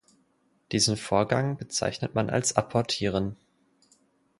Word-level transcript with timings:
Diesen 0.71 0.97
Vorgang 0.97 1.57
bezeichnet 1.59 2.15
man 2.15 2.31
als 2.31 2.55
Apportieren. 2.55 3.37